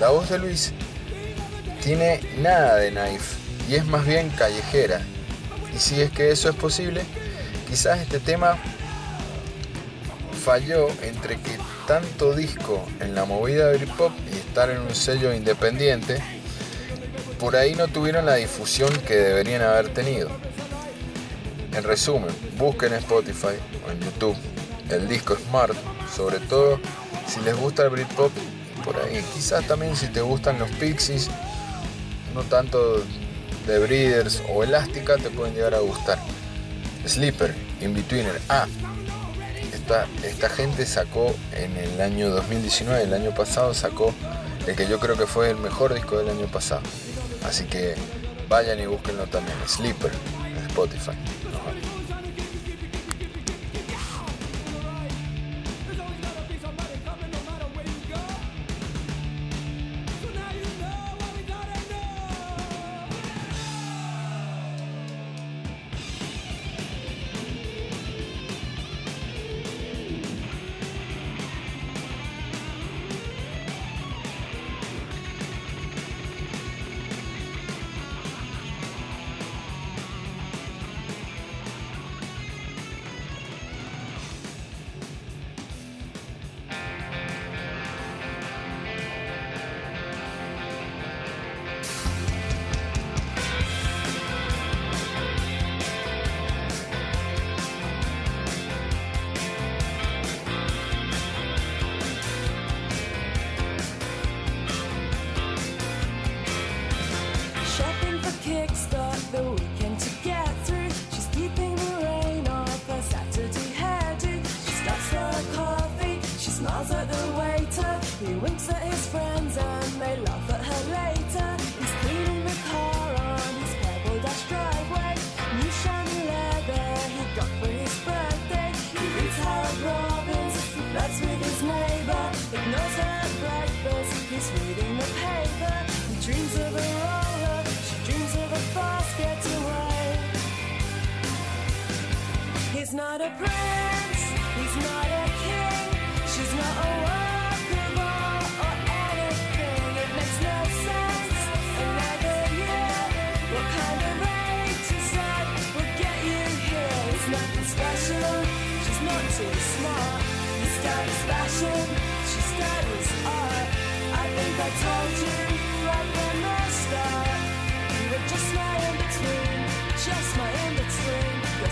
La 0.00 0.08
voz 0.08 0.30
de 0.30 0.38
Luis 0.38 0.72
tiene 1.82 2.22
nada 2.38 2.76
de 2.76 2.92
Knife 2.92 3.36
y 3.68 3.74
es 3.74 3.84
más 3.84 4.06
bien 4.06 4.30
callejera. 4.30 5.02
Y 5.76 5.78
si 5.78 6.00
es 6.00 6.10
que 6.10 6.30
eso 6.30 6.48
es 6.48 6.56
posible, 6.56 7.04
quizás 7.68 8.00
este 8.00 8.20
tema 8.20 8.56
falló 10.44 10.88
entre 11.02 11.36
que 11.36 11.58
tanto 11.86 12.34
disco 12.34 12.84
en 13.00 13.14
la 13.14 13.24
movida 13.24 13.68
de 13.68 13.78
Britpop 13.78 14.12
y 14.32 14.36
estar 14.36 14.70
en 14.70 14.80
un 14.80 14.94
sello 14.94 15.32
independiente, 15.34 16.22
por 17.38 17.56
ahí 17.56 17.74
no 17.74 17.88
tuvieron 17.88 18.26
la 18.26 18.36
difusión 18.36 18.92
que 19.06 19.14
deberían 19.14 19.62
haber 19.62 19.88
tenido. 19.90 20.30
En 21.72 21.84
resumen, 21.84 22.30
busquen 22.56 22.92
en 22.92 22.98
Spotify 23.00 23.56
o 23.86 23.90
en 23.90 24.00
YouTube 24.00 24.36
el 24.90 25.06
disco 25.06 25.36
Smart 25.36 25.76
sobre 26.14 26.38
todo 26.40 26.80
si 27.26 27.40
les 27.40 27.54
gusta 27.56 27.84
el 27.84 27.90
Britpop 27.90 28.32
por 28.84 28.96
ahí. 28.96 29.22
Quizás 29.34 29.66
también 29.66 29.94
si 29.96 30.08
te 30.08 30.20
gustan 30.20 30.58
los 30.58 30.70
Pixies, 30.72 31.28
no 32.34 32.42
tanto 32.42 33.02
de 33.66 33.78
Breeders 33.78 34.42
o 34.52 34.64
Elástica, 34.64 35.16
te 35.16 35.30
pueden 35.30 35.54
llegar 35.54 35.74
a 35.74 35.80
gustar. 35.80 36.18
Sleeper, 37.06 37.54
Inbetweener. 37.80 38.40
Ah, 38.48 38.66
esta, 39.72 40.06
esta 40.24 40.48
gente 40.48 40.86
sacó 40.86 41.34
en 41.54 41.76
el 41.76 42.00
año 42.00 42.30
2019, 42.30 43.02
el 43.04 43.14
año 43.14 43.34
pasado, 43.34 43.74
sacó 43.74 44.14
el 44.66 44.76
que 44.76 44.86
yo 44.86 45.00
creo 45.00 45.16
que 45.16 45.26
fue 45.26 45.50
el 45.50 45.56
mejor 45.56 45.94
disco 45.94 46.18
del 46.18 46.28
año 46.28 46.46
pasado. 46.46 46.82
Así 47.44 47.64
que 47.64 47.94
vayan 48.48 48.78
y 48.80 48.86
búsquenlo 48.86 49.26
también. 49.26 49.56
Sleeper, 49.66 50.12
Spotify. 50.68 51.12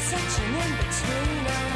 such 0.06 0.38
an 0.38 0.54
in-betweener 0.54 1.72
oh. 1.72 1.75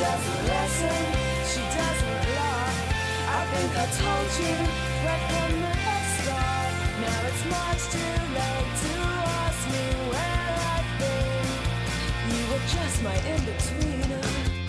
doesn't 0.00 0.42
listen, 0.48 0.96
she 1.44 1.60
doesn't 1.60 2.22
love. 2.38 2.76
I 3.28 3.40
think 3.52 3.70
I 3.76 3.86
told 4.00 4.30
you 4.40 4.54
right 5.04 5.24
from 5.28 5.52
the 5.60 5.74
start. 6.16 6.72
Now 7.04 7.28
it's 7.28 7.44
much 7.52 7.82
too 7.92 8.16
late 8.38 8.72
to 8.84 8.92
ask 9.44 9.62
me 9.68 9.84
where 10.08 10.52
I've 10.72 10.90
been. 11.00 11.48
You 12.32 12.42
were 12.50 12.64
just 12.76 12.96
my 13.02 13.16
in-betweener. 13.32 14.59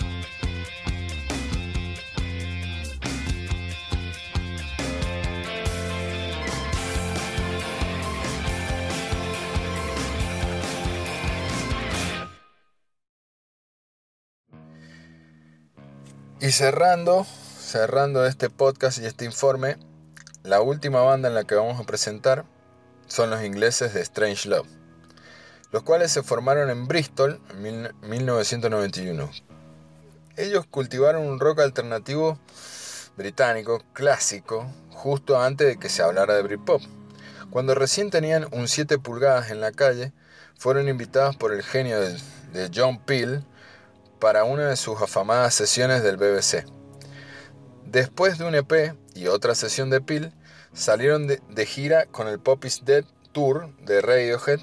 Y 16.42 16.50
cerrando, 16.50 17.24
cerrando 17.60 18.26
este 18.26 18.50
podcast 18.50 18.98
y 18.98 19.06
este 19.06 19.24
informe, 19.24 19.76
la 20.42 20.60
última 20.60 21.00
banda 21.00 21.28
en 21.28 21.36
la 21.36 21.44
que 21.44 21.54
vamos 21.54 21.78
a 21.78 21.84
presentar 21.84 22.44
son 23.06 23.30
los 23.30 23.44
ingleses 23.44 23.94
de 23.94 24.00
Strange 24.00 24.48
Love, 24.48 24.66
los 25.70 25.84
cuales 25.84 26.10
se 26.10 26.24
formaron 26.24 26.68
en 26.68 26.88
Bristol 26.88 27.40
en 27.50 27.94
1991. 28.02 29.30
Ellos 30.36 30.66
cultivaron 30.68 31.28
un 31.28 31.38
rock 31.38 31.60
alternativo 31.60 32.40
británico 33.16 33.80
clásico 33.92 34.68
justo 34.90 35.40
antes 35.40 35.68
de 35.68 35.76
que 35.76 35.88
se 35.88 36.02
hablara 36.02 36.34
de 36.34 36.42
Britpop. 36.42 36.82
Cuando 37.50 37.76
recién 37.76 38.10
tenían 38.10 38.48
un 38.50 38.66
7 38.66 38.98
pulgadas 38.98 39.52
en 39.52 39.60
la 39.60 39.70
calle, 39.70 40.12
fueron 40.58 40.88
invitados 40.88 41.36
por 41.36 41.52
el 41.52 41.62
genio 41.62 42.00
de, 42.00 42.18
de 42.52 42.68
John 42.74 42.98
Peel 42.98 43.44
para 44.22 44.44
una 44.44 44.68
de 44.68 44.76
sus 44.76 45.02
afamadas 45.02 45.52
sesiones 45.52 46.04
del 46.04 46.16
BBC. 46.16 46.64
Después 47.84 48.38
de 48.38 48.44
un 48.44 48.54
EP 48.54 48.94
y 49.16 49.26
otra 49.26 49.56
sesión 49.56 49.90
de 49.90 50.00
Peel, 50.00 50.32
salieron 50.72 51.26
de, 51.26 51.66
gira 51.66 52.06
con 52.06 52.28
el 52.28 52.38
Pop 52.38 52.64
is 52.64 52.84
Dead 52.84 53.04
Tour 53.32 53.74
de 53.80 54.00
Radiohead, 54.00 54.60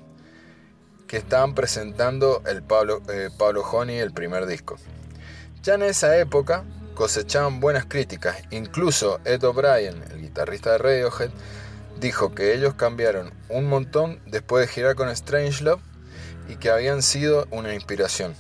que 1.08 1.18
estaban 1.18 1.56
presentando 1.56 2.42
el 2.46 2.64
Pablo, 2.64 3.02
eh, 3.10 3.28
Pablo 3.38 3.64
Honey, 3.70 3.98
el 3.98 4.14
primer 4.14 4.46
disco. 4.46 4.78
Ya 5.62 5.74
en 5.74 5.84
esa 5.84 6.18
época 6.18 6.64
cosechaban 6.96 7.60
buenas 7.60 7.84
críticas, 7.84 8.38
incluso 8.52 9.20
Ed 9.26 9.44
O'Brien, 9.44 10.02
el 10.10 10.22
guitarrista 10.22 10.72
de 10.72 10.78
Radiohead, 10.78 11.32
dijo 12.00 12.34
que 12.34 12.54
ellos 12.54 12.76
cambiaron 12.76 13.34
un 13.50 13.68
montón 13.68 14.22
después 14.26 14.66
de 14.66 14.74
girar 14.74 14.96
con 14.96 15.10
Strange 15.10 15.66
Love 15.66 15.82
y 16.48 16.56
que 16.56 16.70
habían 16.70 17.02
sido 17.02 17.46
una 17.52 17.74
inspiración. 17.74 18.36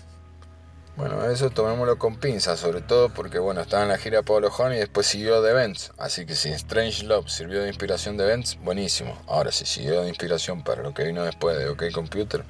Bueno, 0.99 1.23
eso 1.31 1.49
tomémoslo 1.49 1.97
con 1.97 2.17
pinzas, 2.17 2.59
sobre 2.59 2.81
todo 2.81 3.07
porque 3.07 3.39
bueno, 3.39 3.61
estaba 3.61 3.83
en 3.83 3.89
la 3.89 3.97
gira 3.97 4.21
Pablo 4.21 4.49
Honey 4.49 4.75
y 4.75 4.81
después 4.81 5.07
siguió 5.07 5.41
de 5.41 5.51
Events. 5.51 5.93
Así 5.97 6.25
que 6.25 6.35
si 6.35 6.49
Strange 6.49 7.05
Love 7.05 7.29
sirvió 7.29 7.61
de 7.61 7.69
inspiración 7.69 8.17
de 8.17 8.25
Events, 8.25 8.59
buenísimo. 8.61 9.17
Ahora, 9.25 9.53
si 9.53 9.65
siguió 9.65 10.01
de 10.01 10.09
inspiración 10.09 10.61
para 10.61 10.83
lo 10.83 10.93
que 10.93 11.05
vino 11.05 11.23
después 11.23 11.57
de 11.57 11.69
OK 11.69 11.83
Computer, 11.93 12.43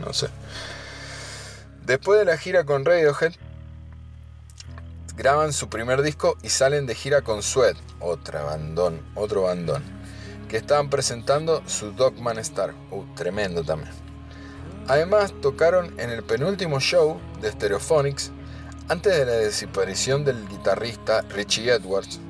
no 0.00 0.10
sé. 0.14 0.28
Después 1.84 2.18
de 2.18 2.24
la 2.24 2.38
gira 2.38 2.64
con 2.64 2.86
Radiohead, 2.86 3.34
graban 5.14 5.52
su 5.52 5.68
primer 5.68 6.00
disco 6.00 6.38
y 6.42 6.48
salen 6.48 6.86
de 6.86 6.94
gira 6.94 7.20
con 7.20 7.42
Sweat, 7.42 7.76
otra 8.00 8.42
bandón, 8.42 9.02
otro 9.14 9.42
bandón, 9.42 9.82
que 10.48 10.56
estaban 10.56 10.88
presentando 10.88 11.62
su 11.66 11.92
Dogman 11.92 12.38
Star. 12.38 12.72
Uh, 12.90 13.04
tremendo 13.14 13.62
también. 13.62 14.01
Además, 14.88 15.32
tocaron 15.40 15.98
en 15.98 16.10
el 16.10 16.22
penúltimo 16.22 16.80
show 16.80 17.20
de 17.40 17.52
Stereophonics 17.52 18.32
antes 18.88 19.16
de 19.16 19.24
la 19.24 19.32
desaparición 19.32 20.24
del 20.24 20.48
guitarrista 20.48 21.22
Richie 21.30 21.70
Edwards. 21.70 22.20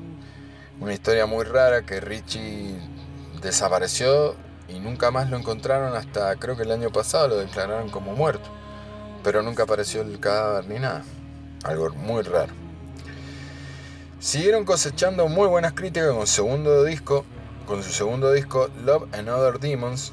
Una 0.80 0.92
historia 0.92 1.26
muy 1.26 1.44
rara 1.44 1.86
que 1.86 2.00
Richie 2.00 2.76
desapareció 3.40 4.36
y 4.68 4.78
nunca 4.78 5.10
más 5.10 5.30
lo 5.30 5.36
encontraron 5.36 5.96
hasta 5.96 6.36
creo 6.36 6.56
que 6.56 6.62
el 6.62 6.72
año 6.72 6.90
pasado 6.90 7.28
lo 7.28 7.36
declararon 7.36 7.88
como 7.88 8.14
muerto. 8.14 8.48
Pero 9.24 9.42
nunca 9.42 9.62
apareció 9.62 10.02
el 10.02 10.20
cadáver 10.20 10.68
ni 10.68 10.78
nada. 10.78 11.04
Algo 11.64 11.90
muy 11.94 12.22
raro. 12.22 12.52
Siguieron 14.18 14.64
cosechando 14.64 15.26
muy 15.26 15.48
buenas 15.48 15.72
críticas 15.72 16.12
con 16.12 16.26
su 16.26 16.34
segundo 16.34 16.84
disco, 16.84 17.24
con 17.66 17.82
su 17.82 17.90
segundo 17.90 18.32
disco 18.32 18.70
Love 18.84 19.08
and 19.12 19.28
Other 19.28 19.58
Demons, 19.58 20.12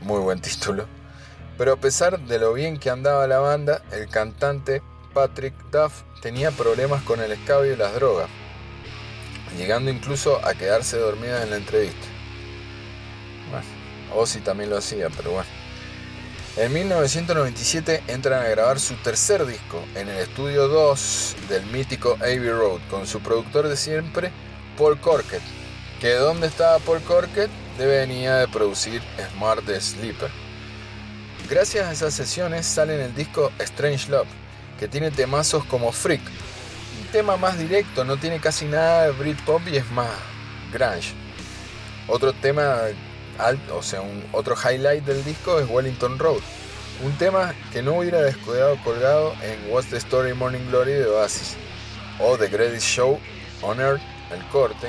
muy 0.00 0.20
buen 0.20 0.40
título, 0.40 0.86
pero 1.58 1.72
a 1.72 1.76
pesar 1.76 2.20
de 2.20 2.38
lo 2.38 2.52
bien 2.52 2.78
que 2.78 2.90
andaba 2.90 3.26
la 3.26 3.38
banda, 3.38 3.82
el 3.92 4.08
cantante 4.08 4.82
Patrick 5.14 5.54
Duff 5.70 6.02
tenía 6.20 6.50
problemas 6.50 7.02
con 7.02 7.20
el 7.20 7.32
escabio 7.32 7.72
y 7.72 7.76
las 7.76 7.94
drogas, 7.94 8.28
llegando 9.56 9.90
incluso 9.90 10.44
a 10.44 10.54
quedarse 10.54 10.98
dormido 10.98 11.40
en 11.40 11.50
la 11.50 11.56
entrevista. 11.56 12.06
Bueno, 13.50 13.66
Ozzy 14.14 14.40
también 14.40 14.70
lo 14.70 14.76
hacía, 14.76 15.08
pero 15.10 15.32
bueno. 15.32 15.48
En 16.56 16.72
1997 16.72 18.04
entran 18.08 18.42
a 18.42 18.48
grabar 18.48 18.80
su 18.80 18.94
tercer 18.94 19.44
disco 19.44 19.84
en 19.94 20.08
el 20.08 20.20
estudio 20.20 20.68
2 20.68 21.36
del 21.50 21.66
mítico 21.66 22.14
Abbey 22.20 22.50
Road 22.50 22.80
con 22.88 23.06
su 23.06 23.20
productor 23.20 23.68
de 23.68 23.76
siempre, 23.76 24.30
Paul 24.78 24.98
Corkett, 24.98 25.42
que 26.00 26.14
donde 26.14 26.46
estaba 26.46 26.78
Paul 26.78 27.02
Corkett 27.02 27.50
venía 27.78 28.36
de 28.36 28.48
producir 28.48 29.02
Smart 29.34 29.68
Sleeper. 29.68 30.45
Gracias 31.48 31.86
a 31.86 31.92
esas 31.92 32.12
sesiones 32.12 32.66
sale 32.66 32.96
en 32.96 33.02
el 33.02 33.14
disco 33.14 33.52
Strange 33.60 34.10
Love, 34.10 34.26
que 34.80 34.88
tiene 34.88 35.12
temazos 35.12 35.64
como 35.66 35.92
Freak, 35.92 36.22
un 37.00 37.06
tema 37.12 37.36
más 37.36 37.56
directo, 37.56 38.04
no 38.04 38.16
tiene 38.16 38.40
casi 38.40 38.64
nada 38.64 39.04
de 39.04 39.12
Britpop 39.12 39.62
y 39.68 39.76
es 39.76 39.88
más 39.92 40.10
grunge. 40.72 41.12
Otro 42.08 42.32
tema 42.32 42.78
alto, 43.38 43.76
o 43.76 43.82
sea, 43.82 44.00
un, 44.00 44.24
otro 44.32 44.56
highlight 44.56 45.04
del 45.04 45.24
disco 45.24 45.60
es 45.60 45.70
Wellington 45.70 46.18
Road, 46.18 46.40
un 47.04 47.16
tema 47.16 47.54
que 47.72 47.80
no 47.80 47.98
hubiera 47.98 48.22
descuidado 48.22 48.76
colgado 48.82 49.32
en 49.40 49.70
What's 49.70 49.90
the 49.90 49.98
Story 49.98 50.34
Morning 50.34 50.66
Glory 50.68 50.94
de 50.94 51.06
Oasis, 51.06 51.56
o 52.18 52.36
The 52.36 52.48
Greatest 52.48 52.88
Show 52.88 53.20
on 53.62 53.80
Earth, 53.80 54.02
el 54.32 54.44
corte, 54.48 54.88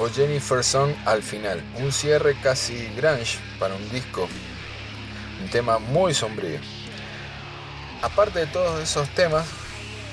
o 0.00 0.08
Jennifer 0.08 0.64
Song 0.64 0.92
al 1.04 1.22
final. 1.22 1.62
Un 1.78 1.92
cierre 1.92 2.34
casi 2.42 2.88
grunge 2.96 3.38
para 3.58 3.74
un 3.74 3.90
disco. 3.90 4.28
Un 5.42 5.50
tema 5.50 5.78
muy 5.78 6.14
sombrío. 6.14 6.58
Aparte 8.02 8.40
de 8.40 8.46
todos 8.46 8.82
esos 8.82 9.08
temas, 9.10 9.46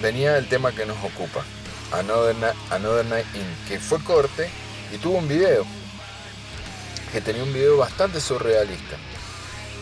venía 0.01 0.37
el 0.37 0.47
tema 0.49 0.73
que 0.73 0.85
nos 0.85 0.97
ocupa, 1.03 1.43
Another, 1.91 3.05
Night 3.05 3.25
In, 3.33 3.45
que 3.67 3.79
fue 3.79 4.03
corte 4.03 4.49
y 4.93 4.97
tuvo 4.97 5.19
un 5.19 5.27
video, 5.27 5.65
que 7.13 7.21
tenía 7.21 7.43
un 7.43 7.53
video 7.53 7.77
bastante 7.77 8.19
surrealista. 8.19 8.97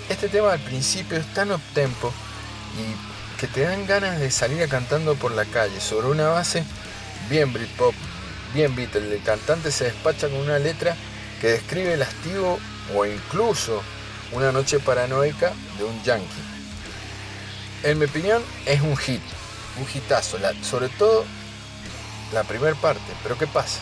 Este 0.07 0.29
tema 0.29 0.53
al 0.53 0.59
principio 0.59 1.17
es 1.17 1.33
tan 1.33 1.51
uptempo 1.51 2.13
y 2.77 3.39
que 3.39 3.47
te 3.47 3.61
dan 3.61 3.87
ganas 3.87 4.19
de 4.19 4.29
salir 4.29 4.67
cantando 4.69 5.15
por 5.15 5.31
la 5.31 5.45
calle 5.45 5.81
sobre 5.81 6.07
una 6.07 6.27
base 6.27 6.63
bien 7.27 7.51
Britpop, 7.51 7.95
Bien 8.55 8.73
Beatle, 8.73 9.13
el 9.13 9.21
cantante 9.21 9.69
se 9.69 9.83
despacha 9.83 10.29
con 10.29 10.39
una 10.39 10.57
letra 10.59 10.95
que 11.41 11.47
describe 11.49 11.93
el 11.93 12.01
hastío 12.01 12.57
o 12.95 13.05
incluso 13.05 13.83
una 14.31 14.53
noche 14.53 14.79
paranoica 14.79 15.51
de 15.77 15.83
un 15.83 16.01
yankee. 16.03 16.25
En 17.83 17.99
mi 17.99 18.05
opinión 18.05 18.41
es 18.65 18.79
un 18.79 18.95
hit, 18.95 19.19
un 19.77 19.85
hitazo, 19.93 20.37
sobre 20.61 20.87
todo 20.87 21.25
la 22.33 22.45
primera 22.45 22.75
parte. 22.75 23.03
Pero 23.23 23.37
¿qué 23.37 23.45
pasa? 23.45 23.81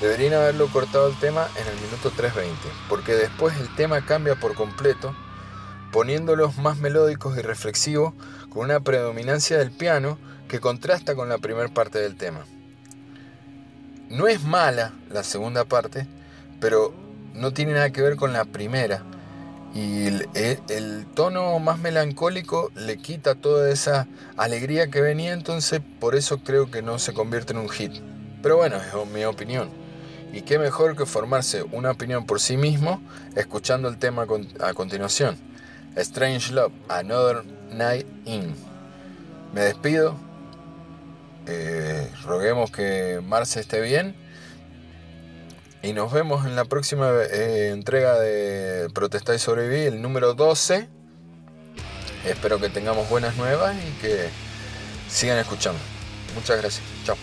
Deberían 0.00 0.34
haberlo 0.34 0.66
cortado 0.66 1.06
el 1.06 1.16
tema 1.20 1.48
en 1.54 1.68
el 1.68 1.76
minuto 1.76 2.10
3.20, 2.10 2.56
porque 2.88 3.12
después 3.12 3.56
el 3.60 3.72
tema 3.76 4.04
cambia 4.04 4.34
por 4.34 4.56
completo 4.56 5.14
poniéndolos 5.92 6.58
más 6.58 6.78
melódicos 6.78 7.38
y 7.38 7.42
reflexivos 7.42 8.12
con 8.48 8.64
una 8.64 8.80
predominancia 8.80 9.56
del 9.56 9.70
piano 9.70 10.18
que 10.48 10.58
contrasta 10.58 11.14
con 11.14 11.28
la 11.28 11.38
primera 11.38 11.68
parte 11.68 12.00
del 12.00 12.16
tema. 12.16 12.44
No 14.10 14.28
es 14.28 14.42
mala 14.44 14.92
la 15.10 15.24
segunda 15.24 15.64
parte, 15.64 16.06
pero 16.60 16.94
no 17.34 17.52
tiene 17.52 17.72
nada 17.72 17.90
que 17.90 18.02
ver 18.02 18.16
con 18.16 18.32
la 18.32 18.44
primera. 18.44 19.02
Y 19.74 20.06
el, 20.06 21.06
tono 21.14 21.58
más 21.58 21.78
melancólico 21.78 22.70
le 22.74 22.96
quita 22.96 23.34
toda 23.34 23.70
esa 23.70 24.06
alegría 24.36 24.90
que 24.90 25.02
venía, 25.02 25.34
entonces 25.34 25.82
por 26.00 26.14
eso 26.14 26.38
creo 26.38 26.70
que 26.70 26.80
no 26.80 26.98
se 26.98 27.12
convierte 27.12 27.52
en 27.52 27.58
un 27.58 27.68
hit. 27.68 27.92
Pero 28.42 28.56
bueno, 28.56 28.76
es 28.76 29.10
mi 29.12 29.24
opinión. 29.24 29.68
Y 30.32 30.42
qué 30.42 30.58
mejor 30.58 30.96
que 30.96 31.04
formarse 31.04 31.62
una 31.62 31.90
opinión 31.90 32.26
por 32.26 32.40
sí 32.40 32.56
mismo 32.56 33.02
escuchando 33.34 33.88
el 33.88 33.98
tema 33.98 34.26
a 34.60 34.74
continuación. 34.74 35.36
Strange 35.96 36.52
Love, 36.52 36.72
Another 36.88 37.42
Night 37.70 38.06
In. 38.24 38.54
Me 39.52 39.62
despido. 39.62 40.25
Eh, 41.46 42.10
roguemos 42.24 42.70
que 42.70 43.20
Marce 43.22 43.60
esté 43.60 43.80
bien 43.80 44.16
y 45.82 45.92
nos 45.92 46.12
vemos 46.12 46.44
en 46.46 46.56
la 46.56 46.64
próxima 46.64 47.10
eh, 47.30 47.70
entrega 47.70 48.18
de 48.18 48.88
Protestar 48.92 49.36
y 49.36 49.38
Sobrevivir, 49.38 49.88
el 49.88 50.02
número 50.02 50.34
12. 50.34 50.88
Espero 52.24 52.58
que 52.58 52.68
tengamos 52.68 53.08
buenas 53.08 53.36
nuevas 53.36 53.76
y 53.76 54.00
que 54.00 54.28
sigan 55.08 55.38
escuchando. 55.38 55.78
Muchas 56.34 56.60
gracias. 56.60 56.82
Chao. 57.04 57.16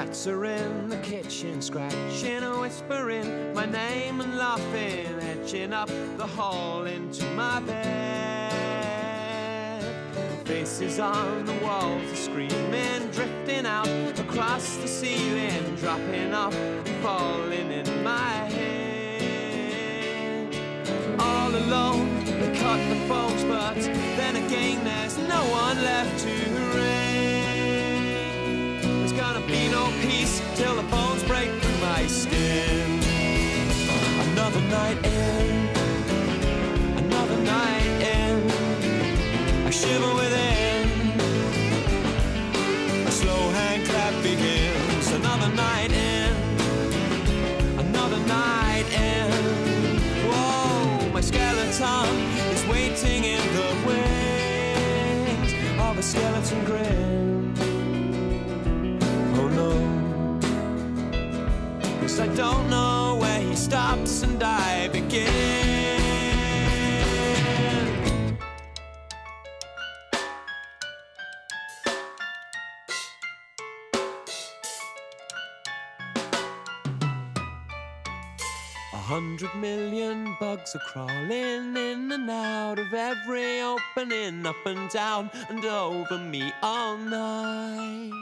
Rats 0.00 0.26
are 0.28 0.46
in 0.46 0.88
the 0.88 0.96
kitchen, 0.96 1.60
scratching 1.60 2.42
and 2.42 2.58
whispering 2.58 3.52
my 3.52 3.66
name 3.66 4.22
and 4.22 4.38
laughing, 4.38 5.20
edging 5.20 5.74
up 5.74 5.90
the 6.16 6.26
hall 6.26 6.86
into 6.86 7.26
my 7.32 7.60
bed. 7.60 8.54
Faces 10.46 10.98
on 10.98 11.44
the 11.44 11.52
walls 11.62 12.10
are 12.10 12.16
screaming, 12.16 13.10
drifting 13.12 13.66
out 13.66 14.18
across 14.18 14.76
the 14.78 14.88
ceiling, 14.88 15.76
dropping 15.76 16.32
off 16.32 16.54
and 16.54 16.88
falling 17.02 17.70
in 17.70 18.02
my 18.02 18.48
head. 18.56 20.48
All 21.20 21.54
alone, 21.54 22.24
they 22.24 22.58
cut 22.58 22.80
the 22.88 22.96
phones, 23.06 23.44
but 23.44 23.74
then 24.16 24.36
again, 24.36 24.82
there's 24.82 25.18
no 25.18 25.42
one 25.50 25.76
left 25.82 26.24
to 26.24 26.49
bugs 80.60 80.74
are 80.74 80.78
crawling 80.80 81.76
in 81.76 82.12
and 82.12 82.30
out 82.30 82.78
of 82.78 82.92
every 82.92 83.60
opening, 83.62 84.44
up 84.46 84.66
and 84.66 84.90
down 84.90 85.30
and 85.48 85.64
over 85.64 86.18
me 86.18 86.52
all 86.62 86.96
night. 86.98 88.12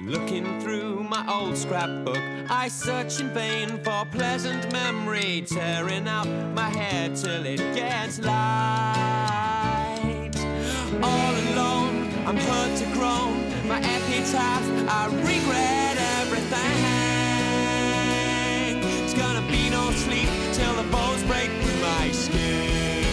Looking 0.00 0.60
through 0.60 1.04
my 1.04 1.24
old 1.28 1.56
scrapbook, 1.56 2.18
I 2.48 2.68
search 2.68 3.20
in 3.20 3.28
vain 3.28 3.68
for 3.84 4.04
pleasant 4.06 4.72
memory, 4.72 5.44
tearing 5.46 6.08
out 6.08 6.28
my 6.54 6.70
hair 6.70 7.14
till 7.14 7.44
it 7.46 7.60
gets 7.74 8.18
light. 8.18 8.40
All 11.02 11.34
alone, 11.52 12.10
I'm 12.26 12.36
hurt 12.36 12.76
to 12.78 12.86
groan. 12.94 13.36
My 13.68 13.78
epitaph, 13.78 14.64
I 14.88 15.06
regret 15.06 15.96
everything. 16.20 16.99
Gonna 19.20 19.46
be 19.50 19.68
no 19.68 19.90
sleep 19.90 20.30
till 20.54 20.74
the 20.76 20.86
bones 20.90 21.22
break 21.24 21.50
through 21.60 21.80
my 21.82 22.10
skin. 22.10 23.04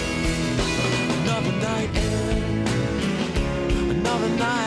Another 1.22 1.52
night 1.52 1.90
in, 1.98 2.68
another 3.92 4.30
night 4.38 4.67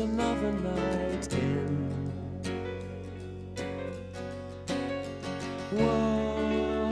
another 0.00 0.52
night 0.52 1.34
in. 1.34 2.10
Whoa, 5.70 6.88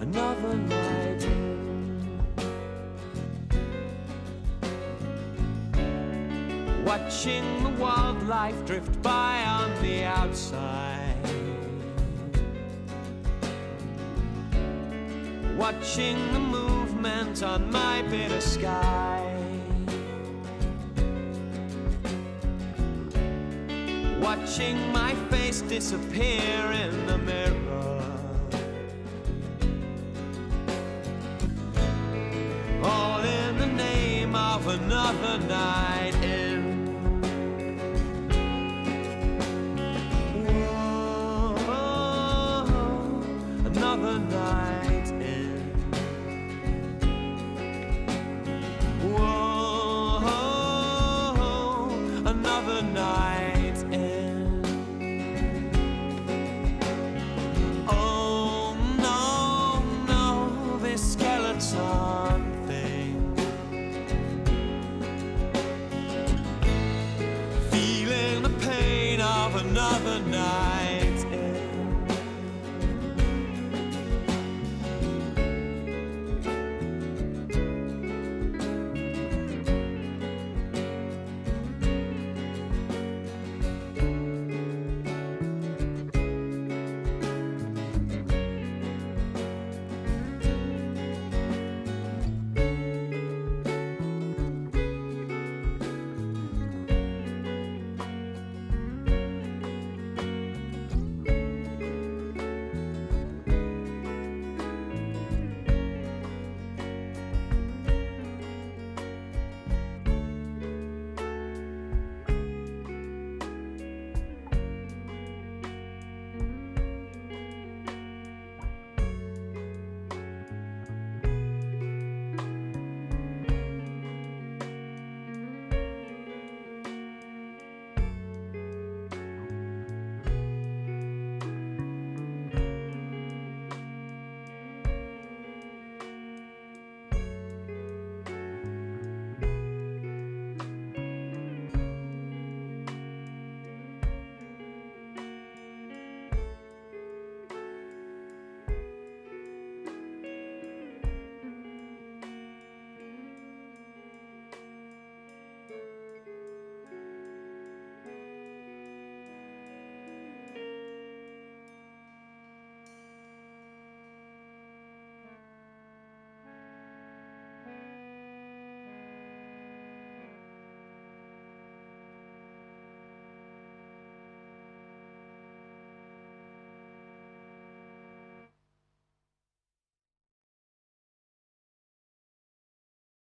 another 0.00 0.54
night 0.54 1.24
in. 1.24 2.20
Watching 6.84 7.62
the 7.62 7.70
wildlife 7.70 8.62
drift 8.66 9.00
by 9.00 9.42
on 9.42 9.70
the 9.82 10.04
outside. 10.04 11.16
Watching 15.56 16.18
the 16.34 16.40
movement 16.40 17.42
on 17.42 17.70
my 17.70 18.02
bit 18.02 18.32
of 18.32 18.42
sky. 18.42 19.15
Watching 24.56 24.90
my 24.90 25.14
face 25.28 25.60
disappear 25.60 26.72
in 26.72 27.06
the 27.06 27.18
mirror. 27.18 28.00
All 32.82 33.20
in 33.20 33.58
the 33.58 33.66
name 33.66 34.34
of 34.34 34.66
another 34.66 35.38
night 35.46 36.14
in. 36.24 36.88
Whoa, 40.46 41.54
another 43.66 44.18
night 44.18 45.10
in. 45.20 45.60
Whoa, 49.12 50.22
another 52.24 52.80
night 52.80 53.82
in. 53.92 54.25